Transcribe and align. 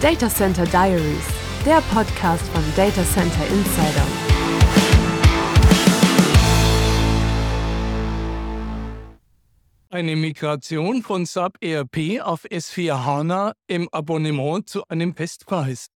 Data 0.00 0.28
Center 0.28 0.64
Diaries, 0.64 1.26
der 1.66 1.80
Podcast 1.92 2.46
von 2.50 2.62
Data 2.76 3.02
Center 3.02 3.44
Insider. 3.48 4.06
Eine 9.90 10.14
Migration 10.14 11.02
von 11.02 11.26
SAP 11.26 11.56
ERP 11.60 12.20
auf 12.22 12.44
S4 12.44 13.04
HANA 13.04 13.54
im 13.66 13.88
Abonnement 13.90 14.68
zu 14.68 14.84
einem 14.86 15.16
Festpreis. 15.16 15.88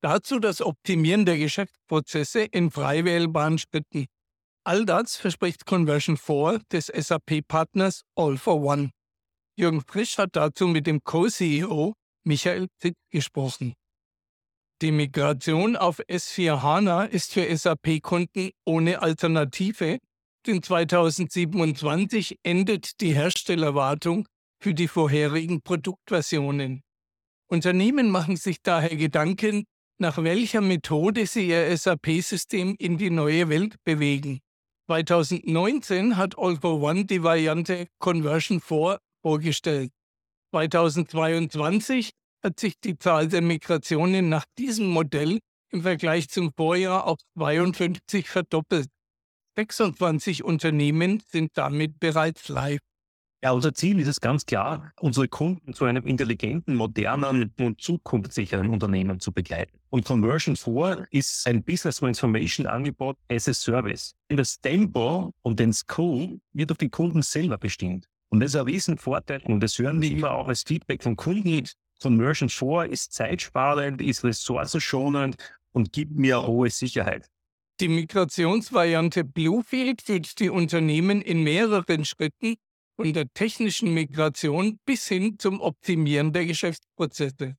Dazu 0.00 0.38
das 0.38 0.62
Optimieren 0.62 1.26
der 1.26 1.36
Geschäftsprozesse 1.36 2.44
in 2.44 2.70
frei 2.70 3.04
wählbaren 3.04 3.58
Schritten. 3.58 4.06
All 4.64 4.86
das 4.86 5.16
verspricht 5.16 5.66
Conversion 5.66 6.16
4 6.16 6.60
des 6.72 6.86
SAP-Partners 6.86 8.04
All 8.16 8.38
for 8.38 8.62
One. 8.62 8.88
Jürgen 9.58 9.82
Frisch 9.82 10.16
hat 10.16 10.30
dazu 10.32 10.66
mit 10.66 10.86
dem 10.86 11.04
Co-CEO 11.04 11.92
Michael 12.24 12.68
Zick 12.80 12.94
gesprochen. 13.10 13.74
Die 14.82 14.92
Migration 14.92 15.76
auf 15.76 16.00
S4 16.00 16.62
HANA 16.62 17.04
ist 17.04 17.32
für 17.32 17.56
SAP-Kunden 17.56 18.50
ohne 18.64 19.02
Alternative, 19.02 19.98
denn 20.46 20.62
2027 20.62 22.38
endet 22.42 23.00
die 23.00 23.14
Herstellerwartung 23.14 24.26
für 24.60 24.74
die 24.74 24.88
vorherigen 24.88 25.62
Produktversionen. 25.62 26.82
Unternehmen 27.46 28.10
machen 28.10 28.36
sich 28.36 28.62
daher 28.62 28.96
Gedanken, 28.96 29.64
nach 29.98 30.22
welcher 30.22 30.60
Methode 30.60 31.26
sie 31.26 31.48
ihr 31.48 31.76
SAP-System 31.76 32.74
in 32.78 32.98
die 32.98 33.10
neue 33.10 33.48
Welt 33.48 33.76
bewegen. 33.84 34.40
2019 34.86 36.16
hat 36.16 36.36
All 36.36 36.56
for 36.56 36.82
One 36.82 37.04
die 37.04 37.22
Variante 37.22 37.86
Conversion 37.98 38.60
4 38.60 38.98
vorgestellt. 39.22 39.92
2022 40.54 42.12
hat 42.44 42.60
sich 42.60 42.78
die 42.78 42.96
Zahl 42.96 43.26
der 43.26 43.42
Migrationen 43.42 44.28
nach 44.28 44.44
diesem 44.56 44.86
Modell 44.86 45.40
im 45.70 45.82
Vergleich 45.82 46.28
zum 46.28 46.52
Vorjahr 46.56 47.08
auf 47.08 47.18
52 47.36 48.28
verdoppelt. 48.28 48.86
26 49.56 50.44
Unternehmen 50.44 51.20
sind 51.26 51.50
damit 51.54 51.98
bereits 51.98 52.48
live. 52.48 52.78
Ja, 53.42 53.50
unser 53.50 53.74
Ziel 53.74 53.98
ist 53.98 54.06
es 54.06 54.20
ganz 54.20 54.46
klar, 54.46 54.92
unsere 55.00 55.26
Kunden 55.26 55.74
zu 55.74 55.86
einem 55.86 56.06
intelligenten, 56.06 56.76
modernen 56.76 57.52
und 57.58 57.80
zukunftssicheren 57.80 58.70
Unternehmen 58.70 59.18
zu 59.18 59.32
begleiten. 59.32 59.80
Und 59.90 60.04
Conversion 60.04 60.54
4 60.54 61.08
ist 61.10 61.48
ein 61.48 61.64
Business 61.64 61.96
Transformation 61.96 62.66
Angebot 62.66 63.16
as 63.28 63.48
a 63.48 63.54
Service. 63.54 64.14
Das 64.28 64.60
Tempo 64.60 65.32
und 65.42 65.58
den 65.58 65.72
Scope 65.72 66.38
wird 66.52 66.70
auf 66.70 66.78
die 66.78 66.90
Kunden 66.90 67.22
selber 67.22 67.58
bestimmt. 67.58 68.08
Und 68.34 68.40
das 68.40 68.50
ist 68.50 68.56
ein 68.56 68.66
Riesenvorteil. 68.66 69.42
Und 69.44 69.60
das 69.60 69.78
hören 69.78 70.02
wir 70.02 70.10
immer 70.10 70.32
auch 70.32 70.48
als 70.48 70.64
Feedback 70.64 71.04
von 71.04 71.14
Kunden. 71.14 71.68
Conversion 72.02 72.48
4 72.48 72.86
ist 72.90 73.12
zeitsparend, 73.12 74.02
ist 74.02 74.24
ressourcenschonend 74.24 75.36
und 75.70 75.92
gibt 75.92 76.10
mir 76.16 76.44
hohe 76.44 76.68
Sicherheit. 76.68 77.28
Die 77.78 77.86
Migrationsvariante 77.86 79.22
Bluefield 79.22 80.02
führt 80.02 80.40
die 80.40 80.50
Unternehmen 80.50 81.22
in 81.22 81.44
mehreren 81.44 82.04
Schritten 82.04 82.56
von 82.96 83.12
der 83.12 83.32
technischen 83.32 83.94
Migration 83.94 84.80
bis 84.84 85.06
hin 85.06 85.38
zum 85.38 85.60
Optimieren 85.60 86.32
der 86.32 86.46
Geschäftsprozesse. 86.46 87.54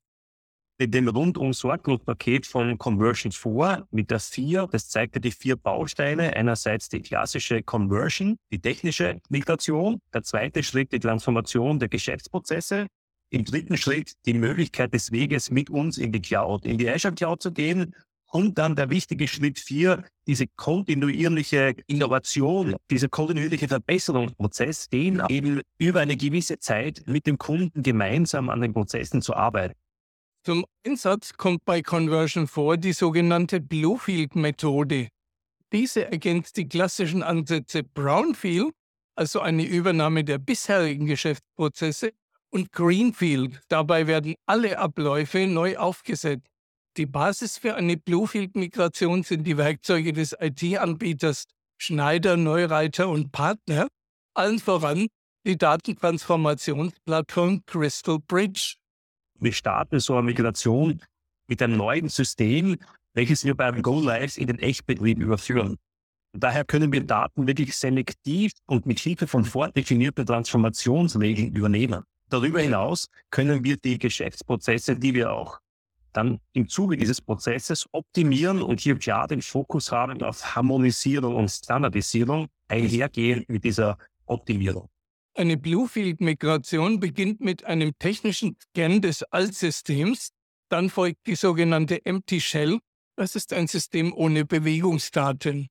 Dem 0.78 1.08
rundum 1.08 1.54
Sorglos-Paket 1.54 2.46
von 2.46 2.78
Conversion 2.78 3.32
4 3.32 3.88
mit 3.92 4.12
der 4.12 4.20
4, 4.20 4.68
das 4.70 4.90
zeigte 4.90 5.22
die 5.22 5.32
vier 5.32 5.56
Bausteine. 5.56 6.36
Einerseits 6.36 6.90
die 6.90 7.00
klassische 7.00 7.64
Conversion, 7.64 8.36
die 8.52 8.60
technische 8.60 9.22
Migration. 9.30 10.02
Der 10.14 10.24
zweite 10.24 10.64
Schritt 10.64 10.92
die 10.92 11.00
Transformation 11.00 11.80
der 11.80 11.88
Geschäftsprozesse. 11.88 12.88
Im 13.30 13.46
dritten 13.46 13.78
Schritt 13.78 14.16
die 14.26 14.34
Möglichkeit 14.34 14.94
des 14.94 15.14
Weges 15.14 15.50
mit 15.50 15.70
uns 15.70 15.98
in 15.98 16.12
die 16.12 16.22
Cloud, 16.22 16.66
in 16.66 16.78
die 16.78 16.90
Azure 16.90 17.16
Cloud 17.16 17.42
zu 17.42 17.54
gehen 17.54 17.96
und 18.32 18.58
dann 18.58 18.76
der 18.76 18.90
wichtige 18.90 19.30
Schritt 19.30 19.60
vier, 19.60 20.04
diese 20.28 20.46
kontinuierliche 20.58 21.74
Innovation, 21.88 22.76
dieser 22.92 23.08
kontinuierliche 23.08 23.70
Verbesserungsprozess, 23.70 24.90
den 24.90 25.24
eben 25.30 25.62
über 25.78 26.02
eine 26.02 26.18
gewisse 26.18 26.60
Zeit 26.60 27.04
mit 27.06 27.28
dem 27.28 27.38
Kunden 27.38 27.82
gemeinsam 27.82 28.50
an 28.50 28.60
den 28.60 28.74
Prozessen 28.74 29.22
zu 29.22 29.34
arbeiten. 29.34 29.76
Zum 30.46 30.66
Einsatz 30.86 31.34
kommt 31.34 31.66
bei 31.66 31.82
Conversion 31.82 32.48
4 32.48 32.78
die 32.78 32.94
sogenannte 32.94 33.60
Bluefield-Methode. 33.60 35.08
Diese 35.74 36.06
ergänzt 36.06 36.58
die 36.58 36.68
klassischen 36.68 37.24
Ansätze 37.24 37.82
Brownfield, 37.82 38.72
also 39.16 39.40
eine 39.40 39.66
Übernahme 39.66 40.24
der 40.24 40.38
bisherigen 40.38 41.08
Geschäftsprozesse, 41.08 42.12
und 42.52 42.72
Greenfield. 42.72 43.60
Dabei 43.70 44.06
werden 44.06 44.36
alle 44.46 44.78
Abläufe 44.78 45.48
neu 45.48 45.78
aufgesetzt. 45.78 46.46
Die 46.96 47.08
Basis 47.08 47.58
für 47.58 47.74
eine 47.74 47.98
Bluefield-Migration 47.98 49.24
sind 49.24 49.46
die 49.46 49.58
Werkzeuge 49.58 50.14
des 50.14 50.36
IT-Anbieters 50.40 51.46
Schneider, 51.82 52.38
Neureiter 52.38 53.10
und 53.10 53.32
Partner, 53.32 53.88
allen 54.36 54.60
voran 54.60 55.08
die 55.48 55.58
Datentransformationsplattform 55.58 57.66
Crystal 57.66 58.20
Bridge. 58.20 58.76
Wir 59.40 59.54
starten 59.54 60.00
so 60.00 60.14
eine 60.14 60.24
Migration 60.24 61.02
mit 61.48 61.62
einem 61.62 61.78
neuen 61.78 62.10
System, 62.10 62.78
welches 63.14 63.46
wir 63.46 63.56
beim 63.56 63.82
Go 63.82 64.00
Live 64.00 64.38
in 64.38 64.48
den 64.48 64.60
Echtbetrieb 64.60 65.20
überführen. 65.20 65.78
Und 66.34 66.44
daher 66.44 66.66
können 66.66 66.92
wir 66.92 67.04
Daten 67.06 67.48
wirklich 67.48 67.76
selektiv 67.76 68.52
und 68.66 68.86
mit 68.86 69.00
Hilfe 69.00 69.28
von 69.28 69.46
vordefinierten 69.46 70.26
Transformationsregeln 70.26 71.56
übernehmen. 71.56 72.04
Darüber 72.30 72.60
hinaus 72.60 73.08
können 73.30 73.64
wir 73.64 73.78
die 73.78 73.98
Geschäftsprozesse, 73.98 74.96
die 74.96 75.14
wir 75.14 75.32
auch 75.32 75.60
dann 76.12 76.40
im 76.54 76.68
Zuge 76.68 76.98
dieses 76.98 77.22
Prozesses 77.22 77.88
optimieren 77.92 78.62
und 78.62 78.80
hier 78.80 78.98
klar 78.98 79.28
den 79.28 79.42
Fokus 79.42 79.92
haben 79.92 80.22
auf 80.24 80.56
Harmonisierung 80.56 81.36
und 81.36 81.50
Standardisierung 81.50 82.48
einhergehen 82.68 83.44
mit 83.48 83.64
dieser 83.64 83.98
Optimierung. 84.26 84.90
Eine 85.38 85.58
Bluefield-Migration 85.58 87.02
beginnt 87.02 87.42
mit 87.42 87.66
einem 87.66 87.92
technischen 88.00 88.56
Scan 88.58 89.02
des 89.02 89.22
Altsystems, 89.22 90.30
dann 90.70 90.90
folgt 90.90 91.28
die 91.28 91.36
sogenannte 91.36 92.06
Empty 92.06 92.40
Shell. 92.40 92.80
Das 93.18 93.36
ist 93.36 93.52
ein 93.52 93.68
System 93.68 94.14
ohne 94.14 94.46
Bewegungsdaten. 94.46 95.68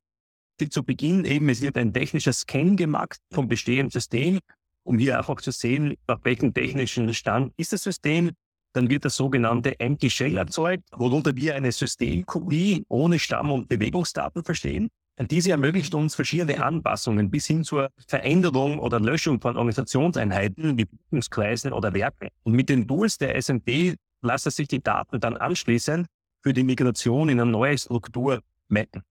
Zu 0.68 0.84
Beginn 0.84 1.24
eben, 1.24 1.48
es 1.48 1.62
wird 1.62 1.78
ein 1.78 1.94
technischer 1.94 2.34
Scan 2.34 2.76
gemacht 2.76 3.18
vom 3.32 3.48
bestehenden 3.48 3.90
System, 3.90 4.38
um 4.82 4.98
hier 4.98 5.16
einfach 5.16 5.40
zu 5.40 5.50
sehen, 5.50 5.94
auf 6.08 6.20
welchem 6.24 6.52
technischen 6.52 7.14
Stand 7.14 7.54
ist 7.56 7.72
das 7.72 7.84
System, 7.84 8.32
dann 8.74 8.90
wird 8.90 9.06
das 9.06 9.16
sogenannte 9.16 9.80
Empty 9.80 10.10
Shell 10.10 10.36
erzeugt, 10.36 10.84
worunter 10.92 11.34
wir 11.36 11.54
eine 11.54 11.72
Systemkopie 11.72 12.84
ohne 12.88 13.18
Stamm- 13.18 13.50
und 13.50 13.68
Bewegungsdaten 13.68 14.44
verstehen. 14.44 14.90
Diese 15.20 15.52
ermöglicht 15.52 15.94
uns 15.94 16.16
verschiedene 16.16 16.62
Anpassungen 16.62 17.30
bis 17.30 17.46
hin 17.46 17.62
zur 17.62 17.90
Veränderung 18.08 18.80
oder 18.80 18.98
Löschung 18.98 19.40
von 19.40 19.56
Organisationseinheiten 19.56 20.76
wie 20.76 20.86
Buchungskreisen 20.86 21.72
oder 21.72 21.94
Werken. 21.94 22.30
Und 22.42 22.54
mit 22.54 22.68
den 22.68 22.88
Tools 22.88 23.18
der 23.18 23.36
SMD 23.40 23.94
lassen 24.22 24.50
sich 24.50 24.66
die 24.66 24.82
Daten 24.82 25.20
dann 25.20 25.36
anschließend 25.36 26.08
für 26.42 26.52
die 26.52 26.64
Migration 26.64 27.28
in 27.28 27.40
eine 27.40 27.50
neue 27.50 27.78
Struktur 27.78 28.40
mappen. 28.68 29.02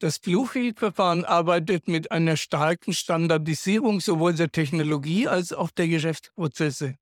Das 0.00 0.18
Bluefield-Verfahren 0.18 1.24
arbeitet 1.24 1.86
mit 1.86 2.10
einer 2.10 2.36
starken 2.36 2.92
Standardisierung 2.92 4.00
sowohl 4.00 4.34
der 4.34 4.50
Technologie 4.50 5.28
als 5.28 5.52
auch 5.52 5.70
der 5.70 5.86
Geschäftsprozesse. 5.86 6.96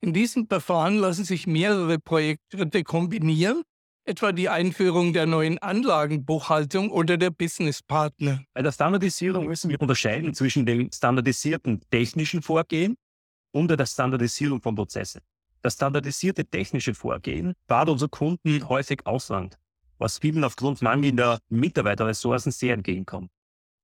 In 0.00 0.12
diesem 0.12 0.46
Verfahren 0.46 0.98
lassen 0.98 1.24
sich 1.24 1.46
mehrere 1.46 1.98
Projektschritte 1.98 2.84
kombinieren, 2.84 3.62
etwa 4.08 4.32
die 4.32 4.48
Einführung 4.48 5.12
der 5.12 5.26
neuen 5.26 5.58
Anlagenbuchhaltung 5.58 6.90
oder 6.90 7.18
der 7.18 7.30
Business 7.30 7.82
Partner. 7.82 8.42
Bei 8.54 8.62
der 8.62 8.72
Standardisierung 8.72 9.46
müssen 9.46 9.68
wir 9.68 9.80
unterscheiden 9.80 10.32
zwischen 10.32 10.64
dem 10.64 10.90
standardisierten 10.92 11.82
technischen 11.90 12.40
Vorgehen 12.40 12.96
und 13.52 13.68
der 13.70 13.84
Standardisierung 13.84 14.62
von 14.62 14.74
Prozessen. 14.74 15.20
Das 15.60 15.74
standardisierte 15.74 16.44
technische 16.44 16.94
Vorgehen 16.94 17.52
bat 17.66 17.88
unsere 17.88 18.08
Kunden 18.08 18.68
häufig 18.68 19.06
Ausland, 19.06 19.58
was 19.98 20.18
vielen 20.18 20.44
aufgrund 20.44 20.80
mangelnder 20.80 21.38
Mitarbeiterressourcen 21.50 22.50
sehr 22.50 22.74
entgegenkommt. 22.74 23.30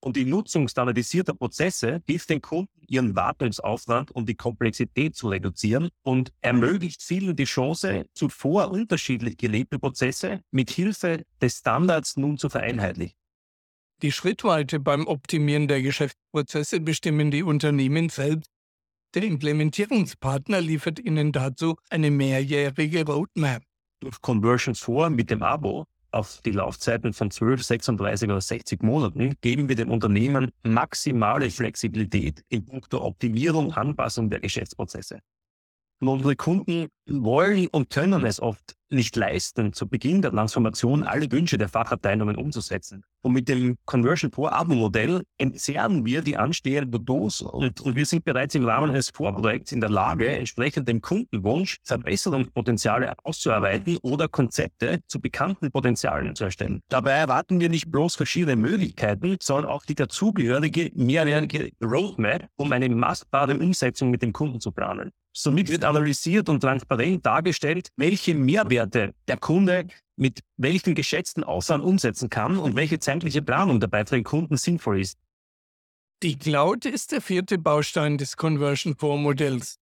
Und 0.05 0.17
die 0.17 0.27
Nutzung 0.27 0.69
standardisierter 0.69 1.33
Prozesse 1.33 2.03
hilft 2.07 2.29
den 2.29 2.43
Kunden, 2.43 2.79
ihren 2.87 3.17
Wartungsaufwand 3.17 4.11
und 4.11 4.29
die 4.29 4.35
Komplexität 4.35 5.17
zu 5.17 5.29
reduzieren 5.29 5.89
und 6.03 6.31
ermöglicht 6.43 7.03
vielen 7.03 7.35
die 7.35 7.45
Chance, 7.45 8.05
zuvor 8.13 8.71
unterschiedlich 8.71 9.39
gelebte 9.39 9.79
Prozesse 9.79 10.43
mit 10.51 10.71
Hilfe 10.71 11.25
des 11.41 11.57
Standards 11.57 12.19
nun 12.19 12.37
zu 12.37 12.51
vereinheitlichen. 12.51 13.17
Die 14.03 14.13
Schrittweite 14.13 14.79
beim 14.79 15.07
Optimieren 15.07 15.69
der 15.69 15.81
Geschäftsprozesse 15.81 16.81
bestimmen 16.81 17.31
die 17.31 17.43
Unternehmen 17.43 18.11
selbst. 18.11 18.51
Der 19.15 19.23
Implementierungspartner 19.23 20.61
liefert 20.61 20.99
ihnen 20.99 21.33
dazu 21.33 21.77
eine 21.89 22.11
mehrjährige 22.11 23.07
Roadmap. 23.07 23.63
Durch 24.01 24.21
Conversions 24.21 24.85
4 24.85 25.09
mit 25.09 25.31
dem 25.31 25.43
Abo 25.43 25.87
auf 26.15 26.41
die 26.43 26.53
Laufzeiten 26.53 27.13
von 27.13 27.31
12, 27.31 27.63
36 27.63 28.29
oder 28.29 28.41
60 28.41 28.83
Monaten 28.83 29.35
geben 29.41 29.69
wir 29.69 29.77
dem 29.77 29.91
Unternehmen 29.91 30.51
maximale 30.63 31.51
Flexibilität 31.51 32.43
in 32.49 32.65
puncto 32.65 33.03
Optimierung, 33.03 33.73
Anpassung 33.73 34.31
der 34.31 34.41
Geschäftsprozesse. 34.41 35.21
Und 36.01 36.09
unsere 36.09 36.37
Kunden 36.37 36.89
wollen 37.07 37.69
und 37.69 37.91
können 37.91 38.25
es 38.25 38.41
oft 38.41 38.77
nicht 38.91 39.17
leisten, 39.17 39.73
zu 39.73 39.89
Beginn 39.89 40.23
der 40.23 40.31
Transformation 40.31 41.03
alle 41.03 41.31
Wünsche 41.31 41.59
der 41.59 41.69
Fachabteilungen 41.69 42.37
umzusetzen. 42.37 43.05
Und 43.23 43.33
mit 43.33 43.49
dem 43.49 43.77
Conversion 43.87 44.31
Pro 44.31 44.47
Abo-Modell 44.47 45.23
entzerren 45.39 46.05
wir 46.05 46.23
die 46.23 46.37
anstehenden 46.37 47.05
Dos 47.05 47.41
und, 47.41 47.81
und 47.81 47.97
wir 47.97 48.07
sind 48.07 48.25
bereits 48.25 48.55
im 48.55 48.67
Rahmen 48.67 48.91
eines 48.91 49.11
Vorprojekts 49.11 49.73
in 49.73 49.81
der 49.81 49.91
Lage, 49.91 50.29
entsprechend 50.29 50.89
dem 50.89 51.01
Kundenwunsch 51.01 51.79
Verbesserungspotenziale 51.85 53.15
auszuarbeiten 53.25 53.97
oder 54.03 54.29
Konzepte 54.29 55.01
zu 55.07 55.21
bekannten 55.21 55.71
Potenzialen 55.71 56.37
zu 56.37 56.45
erstellen. 56.45 56.81
Dabei 56.89 57.13
erwarten 57.13 57.61
wir 57.61 57.71
nicht 57.71 57.91
bloß 57.91 58.15
verschiedene 58.15 58.57
Möglichkeiten, 58.57 59.39
sondern 59.41 59.73
auch 59.73 59.85
die 59.85 59.95
dazugehörige 59.95 60.91
mehrjährige 60.95 61.71
Roadmap, 61.83 62.49
um 62.57 62.71
eine 62.73 62.89
machbare 62.91 63.59
Umsetzung 63.59 64.11
mit 64.11 64.23
dem 64.23 64.33
Kunden 64.33 64.61
zu 64.61 64.71
planen. 64.71 65.11
Somit 65.37 65.69
wird 65.69 65.85
analysiert 65.85 66.49
und 66.49 66.61
transparent 66.61 66.94
dargestellt, 66.97 67.89
welche 67.97 68.35
Mehrwerte 68.35 69.15
der 69.29 69.37
Kunde 69.37 69.87
mit 70.17 70.41
welchem 70.57 70.95
geschätzten 70.95 71.45
Aufwand 71.45 71.85
umsetzen 71.85 72.31
kann 72.31 72.59
und 72.59 72.77
welche 72.77 72.99
zeitliche 72.99 73.43
Planung 73.43 73.81
dabei 73.81 74.07
für 74.07 74.17
den 74.17 74.25
Kunden 74.25 74.57
sinnvoll 74.57 75.01
ist. 75.01 75.19
Die 76.23 76.39
Cloud 76.39 76.87
ist 76.87 77.13
der 77.13 77.21
vierte 77.21 77.59
Baustein 77.59 78.17
des 78.17 78.37
Conversion 78.37 78.97
Core 78.97 79.19
Modells. 79.19 79.77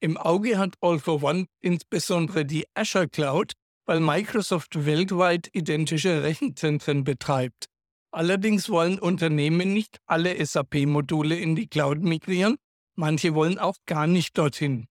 Im 0.00 0.16
Auge 0.16 0.58
hat 0.58 0.74
All 0.80 0.98
for 0.98 1.22
One 1.22 1.46
insbesondere 1.60 2.44
die 2.44 2.66
Azure 2.74 3.08
Cloud, 3.08 3.52
weil 3.86 4.00
Microsoft 4.00 4.84
weltweit 4.84 5.48
identische 5.52 6.22
Rechenzentren 6.22 7.02
betreibt. 7.02 7.66
Allerdings 8.12 8.68
wollen 8.68 8.98
Unternehmen 8.98 9.72
nicht 9.72 9.98
alle 10.06 10.44
SAP-Module 10.44 11.36
in 11.36 11.56
die 11.56 11.66
Cloud 11.66 12.00
migrieren, 12.00 12.56
manche 12.94 13.34
wollen 13.34 13.58
auch 13.58 13.76
gar 13.86 14.06
nicht 14.06 14.38
dorthin. 14.38 14.86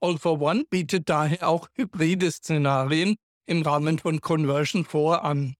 All 0.00 0.18
for 0.18 0.40
One 0.40 0.64
bietet 0.68 1.08
daher 1.08 1.48
auch 1.48 1.68
hybride 1.74 2.30
Szenarien 2.30 3.16
im 3.46 3.62
Rahmen 3.62 3.98
von 3.98 4.20
Conversion 4.20 4.84
4 4.84 5.22
an. 5.22 5.54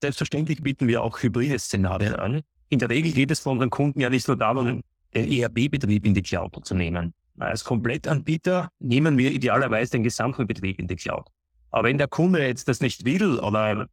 Selbstverständlich 0.00 0.62
bieten 0.62 0.88
wir 0.88 1.02
auch 1.02 1.22
hybride 1.22 1.58
Szenarien 1.58 2.14
an. 2.14 2.42
In 2.68 2.78
der 2.78 2.90
Regel 2.90 3.12
geht 3.12 3.30
es 3.30 3.40
von 3.40 3.52
unseren 3.52 3.70
Kunden 3.70 4.00
ja 4.00 4.10
nicht 4.10 4.28
nur 4.28 4.36
darum, 4.36 4.82
den 5.14 5.32
ERP-Betrieb 5.32 6.04
in 6.04 6.14
die 6.14 6.22
Cloud 6.22 6.64
zu 6.64 6.74
nehmen. 6.74 7.14
Als 7.38 7.64
Komplettanbieter 7.64 8.70
nehmen 8.78 9.18
wir 9.18 9.30
idealerweise 9.30 9.92
den 9.92 10.02
gesamten 10.02 10.46
Betrieb 10.46 10.78
in 10.78 10.88
die 10.88 10.96
Cloud. 10.96 11.26
Aber 11.70 11.88
wenn 11.88 11.98
der 11.98 12.08
Kunde 12.08 12.46
jetzt 12.46 12.68
das 12.68 12.80
nicht 12.80 13.04
will 13.04 13.38
oder 13.38 13.88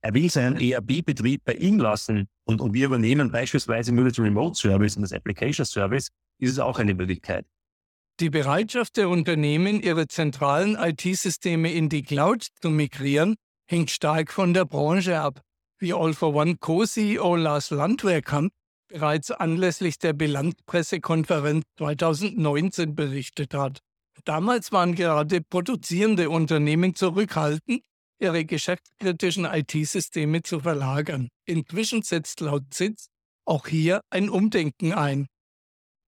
er 0.00 0.14
will 0.14 0.30
seinen 0.30 0.60
ERP-Betrieb 0.60 1.44
bei 1.44 1.54
ihm 1.54 1.78
lassen 1.78 2.28
und, 2.44 2.60
und 2.60 2.74
wir 2.74 2.86
übernehmen 2.86 3.32
beispielsweise 3.32 3.92
nur 3.92 4.08
das 4.08 4.18
Remote 4.18 4.54
Service 4.54 4.96
und 4.96 5.02
das 5.02 5.12
Application 5.12 5.64
Service, 5.64 6.10
ist 6.38 6.52
es 6.52 6.58
auch 6.58 6.78
eine 6.78 6.94
Möglichkeit. 6.94 7.46
Die 8.20 8.30
Bereitschaft 8.30 8.96
der 8.96 9.08
Unternehmen, 9.08 9.82
ihre 9.82 10.06
zentralen 10.06 10.76
IT-Systeme 10.76 11.72
in 11.72 11.88
die 11.88 12.04
Cloud 12.04 12.46
zu 12.60 12.70
migrieren, 12.70 13.34
hängt 13.66 13.90
stark 13.90 14.30
von 14.32 14.54
der 14.54 14.64
Branche 14.64 15.18
ab, 15.18 15.40
wie 15.80 15.92
All 15.92 16.14
for 16.14 16.32
One 16.32 16.56
Co-CEO 16.56 17.34
Lars 17.34 17.70
Landwehrkamp 17.70 18.52
bereits 18.86 19.32
anlässlich 19.32 19.98
der 19.98 20.12
Bilanzpressekonferenz 20.12 21.64
2019 21.76 22.94
berichtet 22.94 23.52
hat. 23.52 23.80
Damals 24.24 24.70
waren 24.70 24.94
gerade 24.94 25.40
produzierende 25.40 26.30
Unternehmen 26.30 26.94
zurückhaltend, 26.94 27.82
ihre 28.20 28.44
geschäftskritischen 28.44 29.44
IT-Systeme 29.44 30.44
zu 30.44 30.60
verlagern. 30.60 31.30
Inzwischen 31.46 32.02
setzt 32.02 32.38
laut 32.38 32.62
ZITZ 32.70 33.08
auch 33.44 33.66
hier 33.66 34.02
ein 34.10 34.30
Umdenken 34.30 34.92
ein. 34.92 35.26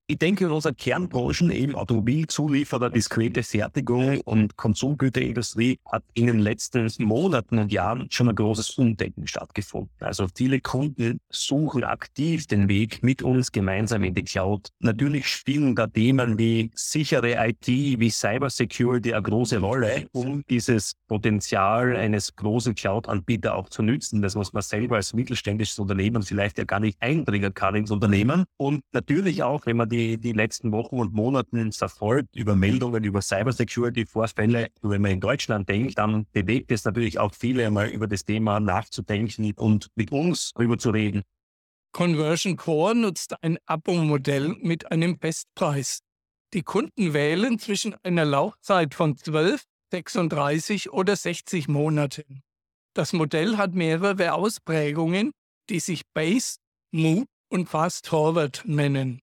Ich 0.08 0.18
denke, 0.18 0.44
in 0.44 0.52
unseren 0.52 0.76
Kernbranchen, 0.76 1.50
eben 1.50 1.74
Automobilzulieferer, 1.74 2.90
diskrete 2.90 3.42
Fertigung 3.42 4.20
und 4.20 4.56
Konsumgüterindustrie, 4.56 5.80
hat 5.84 6.04
in 6.14 6.28
den 6.28 6.38
letzten 6.38 6.88
Monaten 7.00 7.58
und 7.58 7.72
Jahren 7.72 8.06
schon 8.12 8.28
ein 8.28 8.36
großes 8.36 8.78
Umdenken 8.78 9.26
stattgefunden. 9.26 9.90
Also 9.98 10.28
viele 10.32 10.60
Kunden 10.60 11.18
suchen 11.28 11.82
aktiv 11.82 12.46
den 12.46 12.68
Weg 12.68 13.02
mit 13.02 13.20
uns 13.20 13.50
gemeinsam 13.50 14.04
in 14.04 14.14
die 14.14 14.22
Cloud. 14.22 14.68
Natürlich 14.78 15.26
spielen 15.26 15.74
da 15.74 15.88
Themen 15.88 16.38
wie 16.38 16.70
sichere 16.76 17.44
IT, 17.44 17.66
wie 17.66 18.08
Cybersecurity 18.08 19.12
eine 19.12 19.22
große 19.22 19.58
Rolle, 19.58 20.06
um 20.12 20.44
dieses 20.48 20.94
Potenzial 21.08 21.96
eines 21.96 22.36
großen 22.36 22.76
Cloud-Anbieters 22.76 23.52
auch 23.52 23.68
zu 23.70 23.82
nützen, 23.82 24.22
das 24.22 24.36
was 24.36 24.52
man 24.52 24.62
selber 24.62 24.94
als 24.96 25.14
mittelständisches 25.14 25.80
Unternehmen 25.80 26.22
vielleicht 26.22 26.58
ja 26.58 26.64
gar 26.64 26.78
nicht 26.78 26.96
einbringen 27.02 27.52
kann 27.54 27.74
ins 27.74 27.90
Unternehmen. 27.90 28.44
Und 28.56 28.84
natürlich 28.92 29.42
auch, 29.42 29.66
wenn 29.66 29.78
man 29.78 29.88
die 29.88 29.95
die, 29.96 30.18
die 30.18 30.32
letzten 30.32 30.72
Wochen 30.72 30.98
und 30.98 31.14
Monaten 31.14 31.72
verfolgt 31.72 32.36
über 32.36 32.54
Meldungen 32.54 33.02
über 33.04 33.22
Cybersecurity-Vorfälle, 33.22 34.68
wenn 34.82 35.02
man 35.02 35.12
in 35.12 35.20
Deutschland 35.20 35.68
denkt, 35.68 35.98
dann 35.98 36.26
bewegt 36.32 36.70
es 36.70 36.84
natürlich 36.84 37.18
auch 37.18 37.34
viele 37.34 37.66
einmal 37.66 37.88
über 37.88 38.06
das 38.06 38.24
Thema 38.24 38.60
nachzudenken 38.60 39.52
und 39.56 39.88
mit 39.94 40.12
uns 40.12 40.52
darüber 40.54 40.78
zu 40.78 40.90
reden. 40.90 41.22
Conversion 41.92 42.56
Core 42.56 42.94
nutzt 42.94 43.42
ein 43.42 43.56
Abo-Modell 43.64 44.54
mit 44.60 44.90
einem 44.92 45.18
Festpreis. 45.18 46.00
Die 46.52 46.62
Kunden 46.62 47.14
wählen 47.14 47.58
zwischen 47.58 47.94
einer 48.02 48.26
Laufzeit 48.26 48.94
von 48.94 49.16
12, 49.16 49.62
36 49.92 50.92
oder 50.92 51.16
60 51.16 51.68
Monaten. 51.68 52.42
Das 52.94 53.12
Modell 53.12 53.56
hat 53.56 53.74
mehrere 53.74 54.34
Ausprägungen, 54.34 55.32
die 55.70 55.80
sich 55.80 56.02
Base, 56.12 56.56
Move 56.92 57.24
und 57.48 57.68
Fast 57.68 58.08
Forward 58.08 58.62
nennen. 58.66 59.20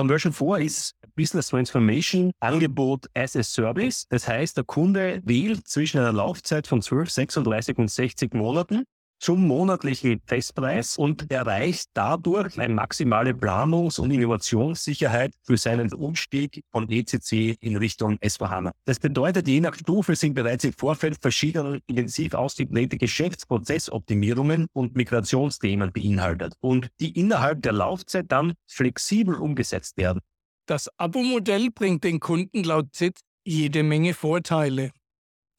Conversion 0.00 0.32
4 0.32 0.60
ist 0.60 0.94
Business 1.14 1.48
Transformation 1.48 2.32
Angebot 2.40 3.06
as 3.14 3.36
a 3.36 3.42
Service. 3.42 4.06
Das 4.08 4.26
heißt, 4.26 4.56
der 4.56 4.64
Kunde 4.64 5.20
wählt 5.26 5.68
zwischen 5.68 5.98
einer 5.98 6.10
Laufzeit 6.10 6.66
von 6.66 6.80
12, 6.80 7.10
36 7.10 7.76
und 7.76 7.90
60 7.90 8.32
Monaten 8.32 8.84
zum 9.20 9.46
monatlichen 9.46 10.20
Festpreis 10.26 10.96
und 10.96 11.30
erreicht 11.30 11.90
dadurch 11.94 12.58
eine 12.58 12.74
maximale 12.74 13.32
Planungs- 13.34 14.00
und 14.00 14.10
Innovationssicherheit 14.10 15.34
für 15.42 15.56
seinen 15.56 15.92
Umstieg 15.92 16.64
von 16.72 16.90
ECC 16.90 17.56
in 17.60 17.76
Richtung 17.76 18.16
S4HANA. 18.16 18.72
Das 18.86 18.98
bedeutet, 18.98 19.46
je 19.46 19.60
nach 19.60 19.74
Stufe 19.74 20.16
sind 20.16 20.34
bereits 20.34 20.64
im 20.64 20.72
Vorfeld 20.72 21.18
verschiedene 21.20 21.80
intensiv 21.86 22.34
ausgeprägte 22.34 22.96
Geschäftsprozessoptimierungen 22.96 24.66
und 24.72 24.96
Migrationsthemen 24.96 25.92
beinhaltet 25.92 26.54
und 26.60 26.88
die 26.98 27.18
innerhalb 27.18 27.62
der 27.62 27.72
Laufzeit 27.72 28.26
dann 28.28 28.54
flexibel 28.66 29.34
umgesetzt 29.34 29.96
werden. 29.98 30.20
Das 30.66 30.88
Abo-Modell 30.98 31.70
bringt 31.70 32.04
den 32.04 32.20
Kunden 32.20 32.64
laut 32.64 32.94
ZIT 32.94 33.20
jede 33.44 33.82
Menge 33.82 34.14
Vorteile. 34.14 34.92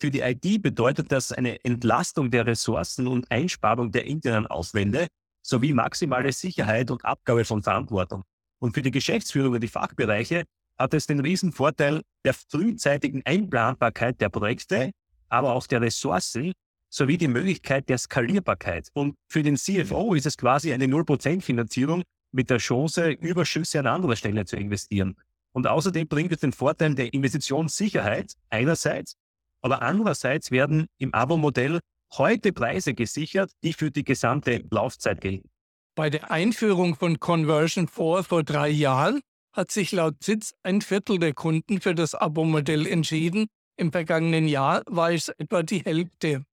Für 0.01 0.09
die 0.09 0.21
IT 0.21 0.63
bedeutet 0.63 1.11
das 1.11 1.31
eine 1.31 1.63
Entlastung 1.63 2.31
der 2.31 2.47
Ressourcen 2.47 3.05
und 3.05 3.29
Einsparung 3.29 3.91
der 3.91 4.05
internen 4.05 4.47
Aufwände 4.47 5.05
sowie 5.43 5.73
maximale 5.73 6.31
Sicherheit 6.31 6.89
und 6.89 7.05
Abgabe 7.05 7.45
von 7.45 7.61
Verantwortung. 7.61 8.23
Und 8.57 8.73
für 8.73 8.81
die 8.81 8.89
Geschäftsführung 8.89 9.53
und 9.53 9.61
die 9.61 9.67
Fachbereiche 9.67 10.45
hat 10.79 10.95
es 10.95 11.05
den 11.05 11.19
Riesenvorteil 11.19 12.01
der 12.25 12.33
frühzeitigen 12.33 13.21
Einplanbarkeit 13.25 14.19
der 14.19 14.29
Projekte, 14.29 14.89
aber 15.29 15.53
auch 15.53 15.67
der 15.67 15.81
Ressourcen 15.81 16.53
sowie 16.89 17.19
die 17.19 17.27
Möglichkeit 17.27 17.87
der 17.87 17.99
Skalierbarkeit. 17.99 18.89
Und 18.93 19.13
für 19.29 19.43
den 19.43 19.55
CFO 19.55 20.15
ist 20.15 20.25
es 20.25 20.35
quasi 20.35 20.73
eine 20.73 20.85
0% 20.85 21.43
Finanzierung 21.43 22.01
mit 22.31 22.49
der 22.49 22.57
Chance, 22.57 23.11
Überschüsse 23.11 23.77
an 23.77 23.85
anderer 23.85 24.15
Stelle 24.15 24.45
zu 24.45 24.55
investieren. 24.55 25.15
Und 25.51 25.67
außerdem 25.67 26.07
bringt 26.07 26.31
es 26.31 26.39
den 26.39 26.53
Vorteil 26.53 26.95
der 26.95 27.13
Investitionssicherheit 27.13 28.33
einerseits 28.49 29.15
aber 29.61 29.81
andererseits 29.81 30.51
werden 30.51 30.87
im 30.97 31.13
Abo-Modell 31.13 31.79
heute 32.13 32.51
Preise 32.51 32.93
gesichert, 32.93 33.51
die 33.63 33.73
für 33.73 33.91
die 33.91 34.03
gesamte 34.03 34.63
Laufzeit 34.69 35.21
gelten. 35.21 35.49
Bei 35.95 36.09
der 36.09 36.31
Einführung 36.31 36.95
von 36.95 37.19
Conversion 37.19 37.87
4 37.87 38.23
vor 38.23 38.43
drei 38.43 38.69
Jahren 38.69 39.21
hat 39.53 39.71
sich 39.71 39.91
laut 39.91 40.23
Sitz 40.23 40.53
ein 40.63 40.81
Viertel 40.81 41.19
der 41.19 41.33
Kunden 41.33 41.81
für 41.81 41.93
das 41.93 42.15
Abo-Modell 42.15 42.87
entschieden. 42.87 43.47
Im 43.77 43.91
vergangenen 43.91 44.47
Jahr 44.47 44.83
war 44.87 45.11
es 45.11 45.29
etwa 45.29 45.63
die 45.63 45.83
Hälfte. 45.83 46.43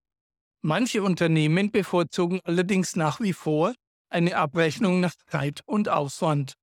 Manche 0.61 1.03
Unternehmen 1.03 1.71
bevorzugen 1.71 2.41
allerdings 2.43 2.95
nach 2.95 3.21
wie 3.21 3.33
vor 3.33 3.73
eine 4.09 4.35
Abrechnung 4.35 4.99
nach 4.99 5.13
Zeit 5.27 5.61
und 5.65 5.87
Aufwand. 5.87 6.53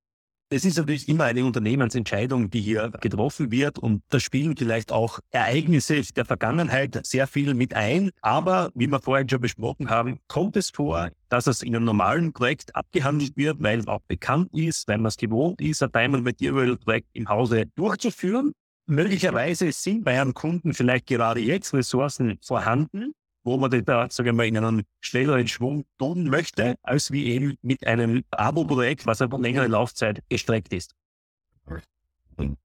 Das 0.49 0.63
ist 0.63 0.77
natürlich 0.77 1.09
immer 1.09 1.25
eine 1.25 1.43
Unternehmensentscheidung, 1.43 2.49
die 2.49 2.61
hier 2.61 2.89
getroffen 3.01 3.51
wird 3.51 3.77
und 3.79 4.01
da 4.07 4.17
spielen 4.17 4.55
vielleicht 4.55 4.93
auch 4.93 5.19
Ereignisse 5.29 6.01
der 6.13 6.23
Vergangenheit 6.23 7.05
sehr 7.05 7.27
viel 7.27 7.53
mit 7.53 7.73
ein. 7.73 8.11
Aber 8.21 8.71
wie 8.73 8.87
wir 8.87 9.01
vorhin 9.01 9.27
schon 9.27 9.41
besprochen 9.41 9.89
haben, 9.89 10.19
kommt 10.29 10.55
es 10.55 10.69
vor, 10.69 11.09
dass 11.27 11.47
es 11.47 11.63
in 11.63 11.75
einem 11.75 11.83
normalen 11.83 12.31
Projekt 12.31 12.73
abgehandelt 12.77 13.35
wird, 13.35 13.61
weil 13.61 13.79
es 13.79 13.87
auch 13.87 13.99
bekannt 14.07 14.49
ist, 14.53 14.87
weil 14.87 14.99
man 14.99 15.07
es 15.07 15.17
gewohnt 15.17 15.59
ist, 15.59 15.83
ein 15.83 15.91
Diamond 15.91 16.23
Material 16.23 16.77
Projekt 16.77 17.09
im 17.11 17.27
Hause 17.27 17.65
durchzuführen. 17.75 18.53
Möglicherweise 18.85 19.69
sind 19.73 20.05
bei 20.05 20.21
einem 20.21 20.33
Kunden 20.33 20.73
vielleicht 20.73 21.07
gerade 21.07 21.41
jetzt 21.41 21.73
Ressourcen 21.73 22.39
vorhanden, 22.41 23.11
wo 23.47 23.55
man 23.57 23.71
da, 23.85 24.09
sagen 24.09 24.37
wir 24.37 24.43
in 24.43 24.57
einem 24.57 24.83
schnelleren 24.99 25.47
Schwung 25.47 25.85
tun 25.97 26.25
möchte, 26.25 26.75
als 26.83 27.11
wie 27.11 27.27
eben 27.27 27.57
mit 27.61 27.87
einem 27.87 28.25
Abo-Projekt, 28.31 29.05
was 29.05 29.21
über 29.21 29.39
längere 29.39 29.67
Laufzeit 29.67 30.21
gestreckt 30.27 30.73
ist. 30.73 30.93
Nein. 32.35 32.57